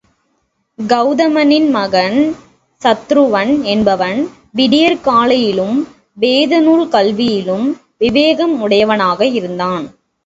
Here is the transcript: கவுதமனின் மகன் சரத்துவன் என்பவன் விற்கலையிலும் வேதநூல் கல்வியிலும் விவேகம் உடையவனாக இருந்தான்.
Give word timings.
கவுதமனின் 0.79 1.69
மகன் 1.69 2.17
சரத்துவன் 2.81 3.63
என்பவன் 3.63 4.19
விற்கலையிலும் 4.55 5.77
வேதநூல் 6.19 6.87
கல்வியிலும் 6.87 7.67
விவேகம் 7.97 8.61
உடையவனாக 8.61 9.25
இருந்தான். 9.31 9.85